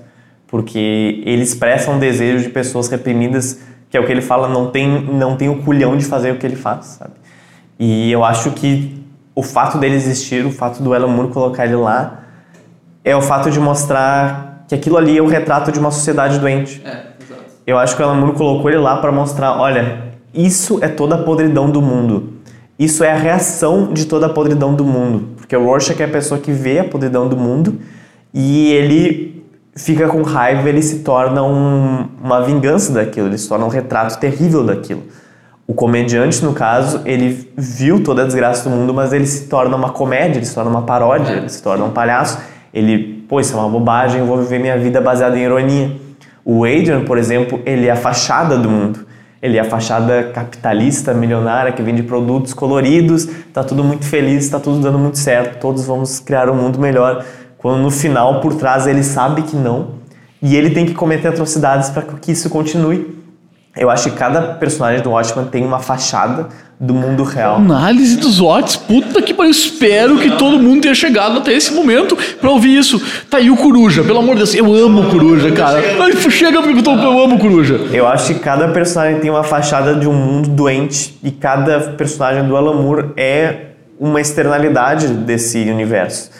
[0.48, 3.60] Porque ele expressa um desejo de pessoas reprimidas,
[3.90, 6.38] que é o que ele fala, não tem, não tem o culhão de fazer o
[6.38, 7.14] que ele faz, sabe?
[7.80, 9.02] E eu acho que
[9.34, 12.20] o fato dele existir, o fato do Alan Moore colocar ele lá,
[13.04, 16.82] é o fato de mostrar que aquilo ali é o retrato de uma sociedade doente.
[16.86, 17.11] É.
[17.72, 20.00] Eu acho que o Moore colocou ele lá para mostrar, olha,
[20.34, 22.34] isso é toda a podridão do mundo.
[22.78, 25.30] Isso é a reação de toda a podridão do mundo.
[25.38, 27.76] Porque o Rorschach é a pessoa que vê a podridão do mundo
[28.34, 29.42] e ele
[29.74, 34.20] fica com raiva, ele se torna um- uma vingança daquilo, ele se torna um retrato
[34.20, 35.04] terrível daquilo.
[35.66, 39.78] O comediante, no caso, ele viu toda a desgraça do mundo, mas ele se torna
[39.78, 42.38] uma comédia, ele se torna uma paródia, ele se torna um palhaço.
[42.74, 46.01] Ele, pô, isso é uma bobagem, eu vou viver minha vida baseada em ironia.
[46.43, 49.06] O Adrian, por exemplo, ele é a fachada do mundo.
[49.41, 54.60] Ele é a fachada capitalista, milionária, que vende produtos coloridos, tá tudo muito feliz, tá
[54.60, 57.25] tudo dando muito certo, todos vamos criar um mundo melhor.
[57.58, 59.95] Quando no final, por trás, ele sabe que não,
[60.41, 63.19] e ele tem que cometer atrocidades para que isso continue.
[63.75, 66.49] Eu acho que cada personagem do Watchmen tem uma fachada
[66.82, 67.58] do mundo real.
[67.58, 69.52] Análise dos Watts, puta que pariu.
[69.52, 73.00] Espero que todo mundo tenha chegado até esse momento pra ouvir isso.
[73.30, 75.80] Tá aí o Coruja, pelo amor de Deus, eu amo o Coruja, cara.
[76.00, 77.76] Ai, chega porque eu, tô, eu amo o Coruja.
[77.94, 82.48] Eu acho que cada personagem tem uma fachada de um mundo doente e cada personagem
[82.48, 83.67] do Alan Moore é
[84.00, 86.32] uma externalidade desse universo.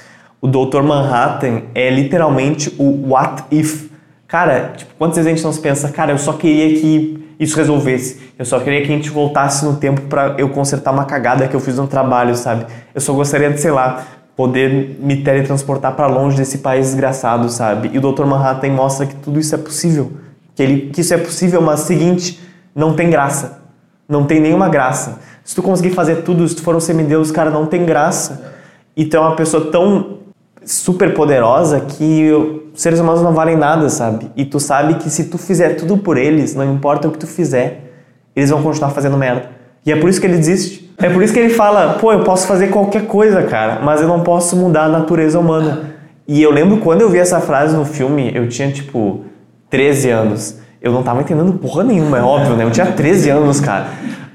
[0.42, 0.82] O Dr.
[0.82, 3.92] Manhattan é literalmente o what if.
[4.28, 7.58] Cara, tipo, quantas vezes a gente não se pensa, cara, eu só queria que isso
[7.58, 8.20] resolvesse.
[8.38, 11.56] Eu só queria que a gente voltasse no tempo para eu consertar uma cagada que
[11.56, 12.68] eu fiz no trabalho, sabe?
[12.94, 17.90] Eu só gostaria de, sei lá, poder me teletransportar para longe desse país desgraçado, sabe?
[17.94, 18.26] E o Dr.
[18.26, 20.12] Manhattan mostra que tudo isso é possível.
[20.54, 22.40] Que, ele, que isso é possível, mas seguinte,
[22.76, 23.64] não tem graça.
[24.08, 25.20] Não tem nenhuma graça.
[25.44, 28.54] Se tu conseguir fazer tudo, se tu for um semideus, cara, não tem graça.
[28.96, 30.20] E tu é uma pessoa tão
[30.64, 32.32] super poderosa que
[32.74, 34.30] seres humanos não valem nada, sabe?
[34.36, 37.28] E tu sabe que se tu fizer tudo por eles, não importa o que tu
[37.28, 37.92] fizer,
[38.36, 39.50] eles vão continuar fazendo merda.
[39.86, 40.92] E é por isso que ele desiste.
[40.98, 44.08] É por isso que ele fala, pô, eu posso fazer qualquer coisa, cara, mas eu
[44.08, 45.92] não posso mudar a natureza humana.
[46.28, 49.22] E eu lembro quando eu vi essa frase no filme, eu tinha tipo
[49.70, 50.60] 13 anos.
[50.82, 52.64] Eu não tava entendendo porra nenhuma, é óbvio, né?
[52.64, 53.88] Eu tinha 13 anos, cara.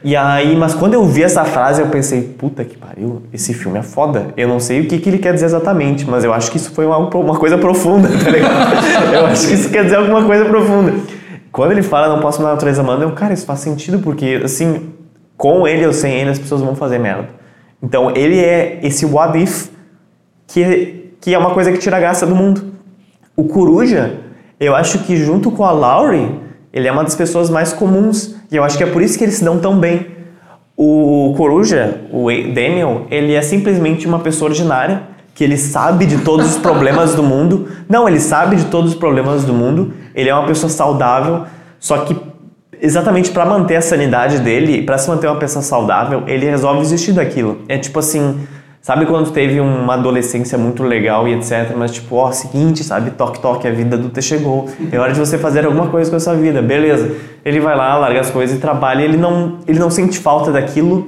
[0.06, 3.80] E aí, mas quando eu vi essa frase, eu pensei, puta que pariu, esse filme
[3.80, 4.32] é foda.
[4.36, 6.70] Eu não sei o que, que ele quer dizer exatamente, mas eu acho que isso
[6.70, 9.12] foi uma, uma coisa profunda, tá ligado?
[9.12, 10.94] eu acho que isso quer dizer alguma coisa profunda.
[11.50, 14.42] Quando ele fala, não posso mudar a natureza humana, eu, cara, isso faz sentido, porque,
[14.44, 14.90] assim,
[15.36, 17.28] com ele ou sem ele, as pessoas vão fazer merda.
[17.82, 19.70] Então, ele é esse what if
[20.46, 22.62] que, que é uma coisa que tira a graça do mundo.
[23.36, 24.20] O Coruja,
[24.60, 26.45] eu acho que junto com a Laurie,
[26.76, 29.24] ele é uma das pessoas mais comuns e eu acho que é por isso que
[29.24, 30.08] eles se dão tão bem.
[30.76, 36.50] O Coruja, o Daniel, ele é simplesmente uma pessoa ordinária que ele sabe de todos
[36.50, 37.66] os problemas do mundo.
[37.88, 39.94] Não, ele sabe de todos os problemas do mundo.
[40.14, 41.44] Ele é uma pessoa saudável,
[41.80, 42.14] só que
[42.78, 47.12] exatamente para manter a sanidade dele, para se manter uma pessoa saudável, ele resolve desistir
[47.12, 47.62] daquilo.
[47.68, 48.46] É tipo assim,
[48.86, 53.40] Sabe quando teve uma adolescência muito legal e etc, mas tipo, ó, seguinte, sabe, toque
[53.40, 54.70] toque, a vida adulta chegou.
[54.92, 56.62] É hora de você fazer alguma coisa com a sua vida.
[56.62, 57.16] Beleza.
[57.44, 61.04] Ele vai lá, larga as coisas e trabalha, ele não ele não sente falta daquilo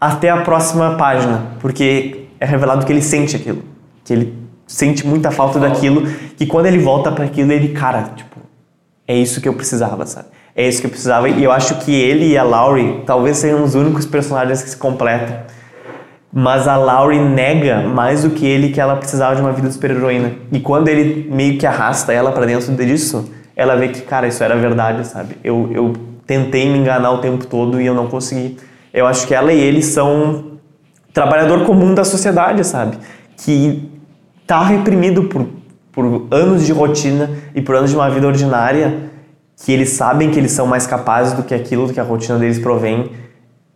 [0.00, 3.62] até a próxima página, porque é revelado que ele sente aquilo,
[4.04, 4.34] que ele
[4.66, 6.04] sente muita falta daquilo,
[6.36, 8.40] que quando ele volta para aquilo, ele, cara, tipo,
[9.06, 10.26] é isso que eu precisava, sabe?
[10.56, 13.62] É isso que eu precisava e eu acho que ele e a Laurie talvez sejam
[13.62, 15.51] os únicos personagens que se completam
[16.32, 19.74] mas a Laurie nega mais do que ele que ela precisava de uma vida de
[19.74, 20.32] super-heroína.
[20.50, 24.42] E quando ele meio que arrasta ela para dentro disso, ela vê que, cara, isso
[24.42, 25.36] era verdade, sabe?
[25.44, 25.92] Eu, eu
[26.26, 28.56] tentei me enganar o tempo todo e eu não consegui.
[28.94, 30.52] Eu acho que ela e ele são
[31.12, 32.96] trabalhador comum da sociedade, sabe?
[33.36, 33.90] Que
[34.46, 35.46] tá reprimido por,
[35.92, 39.10] por anos de rotina e por anos de uma vida ordinária,
[39.62, 42.58] que eles sabem que eles são mais capazes do que aquilo que a rotina deles
[42.58, 43.10] provém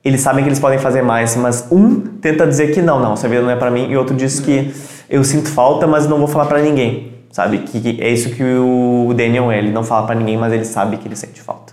[0.07, 3.29] eles sabem que eles podem fazer mais, mas um tenta dizer que não, não, essa
[3.29, 4.73] vida não é para mim, e outro diz que
[5.11, 7.59] eu sinto falta, mas não vou falar para ninguém, sabe?
[7.59, 10.65] Que, que, é isso que o Daniel é, ele não fala para ninguém, mas ele
[10.65, 11.73] sabe que ele sente falta.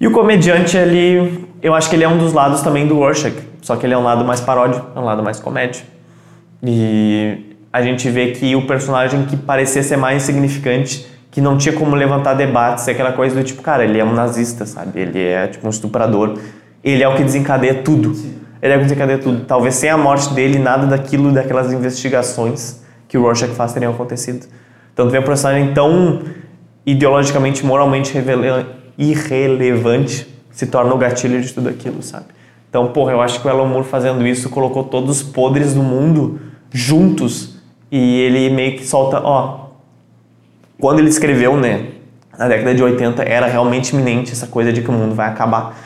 [0.00, 3.36] E o comediante, ele, eu acho que ele é um dos lados também do Rorschach,
[3.60, 5.82] só que ele é um lado mais paródia, é um lado mais comédia.
[6.62, 11.74] E a gente vê que o personagem que parecia ser mais significante, que não tinha
[11.74, 14.98] como levantar debates, é aquela coisa do tipo, cara, ele é um nazista, sabe?
[14.98, 16.38] Ele é tipo um estuprador
[16.84, 18.14] ele é o que desencadeia tudo.
[18.14, 18.34] Sim.
[18.60, 19.44] Ele é o que desencadeia tudo.
[19.44, 24.46] Talvez sem a morte dele, nada daquilo, daquelas investigações que o Rorschach faz teriam acontecido.
[24.92, 26.22] Então, tu vê um personagem tão
[26.86, 28.16] ideologicamente, moralmente
[28.98, 32.26] irrelevante se torna o gatilho de tudo aquilo, sabe?
[32.68, 35.82] Então, porra, eu acho que o Alan Moore fazendo isso colocou todos os podres do
[35.82, 37.56] mundo juntos
[37.90, 39.66] e ele meio que solta, ó,
[40.80, 41.86] quando ele escreveu, né,
[42.38, 45.76] na década de 80, era realmente iminente essa coisa de que o mundo vai acabar.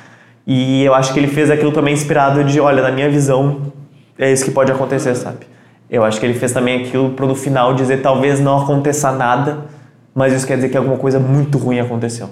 [0.50, 3.70] E eu acho que ele fez aquilo também inspirado de, olha, na minha visão,
[4.18, 5.40] é isso que pode acontecer, sabe?
[5.90, 9.66] Eu acho que ele fez também aquilo para no final dizer talvez não aconteça nada,
[10.14, 12.30] mas isso quer dizer que alguma coisa muito ruim aconteceu.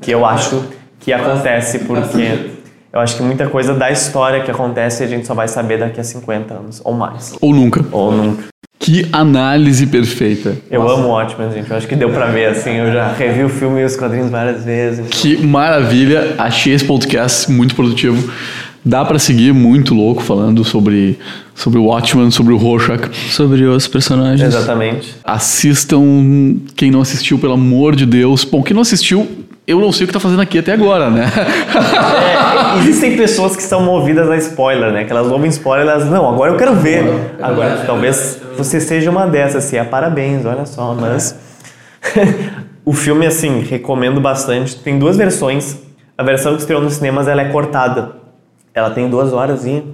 [0.00, 0.64] Que eu acho
[0.98, 2.50] que acontece porque
[2.92, 6.00] eu acho que muita coisa da história que acontece a gente só vai saber daqui
[6.00, 7.36] a 50 anos ou mais.
[7.40, 7.84] Ou nunca.
[7.92, 8.51] Ou nunca.
[8.82, 10.56] Que análise perfeita.
[10.68, 10.94] Eu Nossa.
[10.94, 11.70] amo Watchmen, gente.
[11.70, 12.78] Eu acho que deu pra ver, assim.
[12.78, 15.06] Eu já revi o filme e os quadrinhos várias vezes.
[15.08, 16.34] Que maravilha.
[16.36, 18.28] Achei esse podcast muito produtivo.
[18.84, 21.16] Dá pra seguir muito louco falando sobre,
[21.54, 23.08] sobre o Watchman, sobre o Rorschach.
[23.30, 24.52] Sobre os personagens.
[24.52, 25.14] Exatamente.
[25.22, 26.02] Assistam
[26.74, 28.42] quem não assistiu, pelo amor de Deus.
[28.42, 29.30] Bom, quem não assistiu,
[29.64, 31.30] eu não sei o que tá fazendo aqui até agora, né?
[31.36, 35.04] É, existem pessoas que são movidas a spoiler, né?
[35.04, 37.04] Que elas ouvem spoiler e elas, não, agora eu quero ver.
[37.40, 41.36] Agora, talvez você seja uma dessas, assim, é parabéns, olha só, mas...
[42.84, 44.76] o filme, assim, recomendo bastante.
[44.76, 45.78] Tem duas versões.
[46.16, 48.12] A versão que estreou nos cinemas, ela é cortada.
[48.74, 49.84] Ela tem duas horas e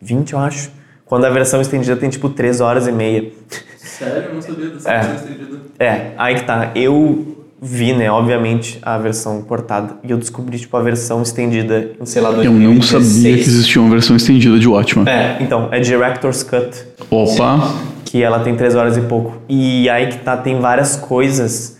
[0.00, 0.70] vinte, eu acho.
[1.06, 3.30] Quando a versão estendida tem, tipo, três horas e meia.
[3.76, 4.28] Sério?
[4.28, 4.98] Eu não sabia dessa É.
[5.00, 5.58] versão estendida.
[5.78, 6.70] É, aí que tá.
[6.74, 7.33] Eu
[7.66, 9.94] vi, né, obviamente, a versão cortada.
[10.04, 13.06] E eu descobri, tipo, a versão estendida em, sei lá, Eu não 2016.
[13.06, 15.08] sabia que existia uma versão estendida de Watchman.
[15.08, 16.84] É, então, é Director's Cut.
[17.10, 17.72] Opa!
[18.04, 19.38] que ela tem três horas e pouco.
[19.48, 21.78] E aí que tá, tem várias coisas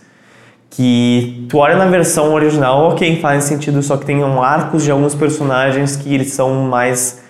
[0.69, 4.91] que tu olha na versão original, ok, faz sentido, só que tem um arcos de
[4.91, 7.21] alguns personagens que eles são mais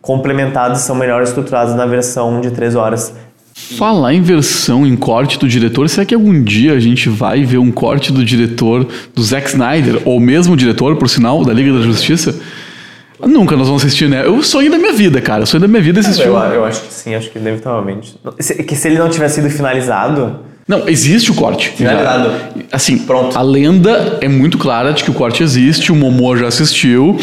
[0.00, 3.12] complementados, são melhor estruturados na versão de três horas.
[3.56, 7.58] Falar em versão, em corte do diretor, será que algum dia a gente vai ver
[7.58, 8.84] um corte do diretor
[9.14, 12.34] do Zack Snyder, ou mesmo o diretor, por sinal, da Liga da Justiça?
[13.24, 14.26] Nunca nós vamos assistir, né?
[14.26, 15.44] Eu sonho da minha vida, cara.
[15.44, 16.26] O sonho da minha vida é assistir.
[16.26, 18.16] Eu, um- eu acho que sim, acho que inevitavelmente.
[18.40, 21.68] Se- Que se ele não tivesse sido finalizado, Não, existe o corte.
[21.68, 22.30] Finalizado.
[22.30, 22.62] Já.
[22.72, 23.38] Assim, Pronto.
[23.38, 27.16] a lenda é muito clara de que o corte existe, o Momoa já assistiu,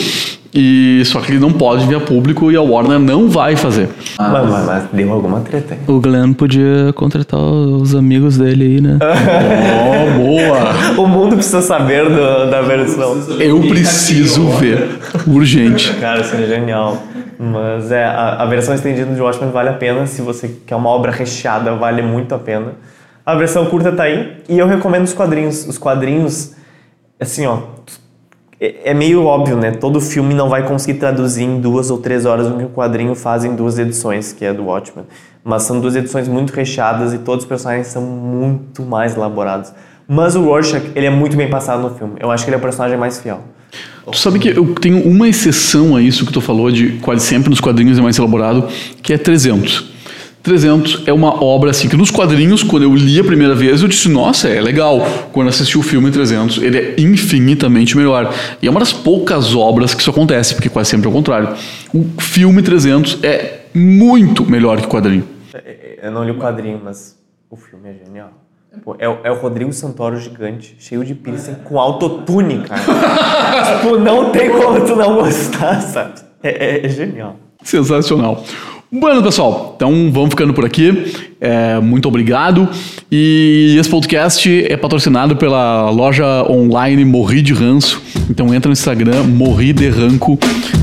[0.54, 3.88] e só que ele não pode vir a público e a Warner não vai fazer.
[4.20, 5.76] mas, mas- mas deu alguma treta.
[5.76, 5.80] hein?
[5.88, 9.00] O Glenn podia contratar os amigos dele aí, né?
[9.02, 10.72] Oh, boa!
[11.02, 13.18] O mundo precisa saber do- da versão.
[13.40, 15.00] Eu preciso ver.
[15.28, 15.94] Urgente.
[16.00, 17.02] Cara, isso é genial.
[17.40, 20.06] Mas é, a, a versão estendida de Watchmen vale a pena.
[20.06, 22.74] Se você quer uma obra recheada, vale muito a pena.
[23.26, 24.34] A versão curta tá aí.
[24.50, 25.66] E eu recomendo os quadrinhos.
[25.68, 26.52] Os quadrinhos,
[27.20, 27.60] assim, ó.
[28.62, 29.72] É, é meio óbvio, né?
[29.72, 33.16] Todo filme não vai conseguir traduzir em duas ou três horas o que o quadrinho
[33.16, 35.06] faz em duas edições, que é do Watchmen.
[35.44, 39.74] Mas são duas edições muito recheadas e todos os personagens são muito mais elaborados.
[40.08, 42.14] Mas o Rorschach, ele é muito bem passado no filme.
[42.20, 43.42] Eu acho que ele é o personagem mais fiel.
[44.12, 47.50] Tu sabe que eu tenho uma exceção a isso que tu falou, de quase sempre
[47.50, 48.68] nos quadrinhos é mais elaborado,
[49.02, 49.91] que é 300.
[50.44, 53.88] 300 é uma obra assim que nos quadrinhos, quando eu li a primeira vez, eu
[53.88, 55.00] disse, nossa, é legal.
[55.32, 58.34] Quando assisti o filme 300, ele é infinitamente melhor.
[58.62, 61.50] E é uma das poucas obras que isso acontece, porque quase sempre é o contrário.
[61.94, 65.28] O filme 300 é muito melhor que o quadrinho.
[66.02, 67.16] Eu não li o quadrinho, mas
[67.50, 68.32] o filme é genial.
[68.84, 72.82] Pô, é, o- é o Rodrigo Santoro gigante, cheio de piercing, com autotune, cara.
[73.80, 76.14] tipo, não tem como tu não gostar, sabe?
[76.42, 77.36] É, é- é genial.
[77.64, 78.44] Sensacional.
[78.94, 81.14] Bueno, pessoal, então vamos ficando por aqui.
[81.40, 82.68] É, muito obrigado.
[83.10, 88.02] E esse podcast é patrocinado pela loja online Morri de Ranço.
[88.30, 90.38] Então entra no Instagram, Morri de Ranco.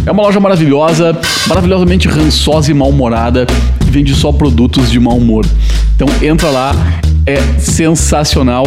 [0.07, 5.45] É uma loja maravilhosa, maravilhosamente rançosa e mal-humorada, que vende só produtos de mau humor.
[5.95, 6.73] Então entra lá,
[7.27, 8.65] é sensacional.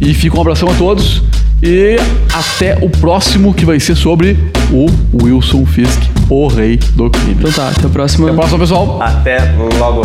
[0.00, 1.22] E fica um abração a todos.
[1.62, 1.96] E
[2.34, 4.36] até o próximo, que vai ser sobre
[4.72, 4.86] o
[5.22, 7.36] Wilson Fisk, o rei do crime.
[7.38, 8.26] Então tá, até a próxima.
[8.26, 9.00] Até a próxima, pessoal.
[9.00, 9.38] Até
[9.78, 10.02] logo.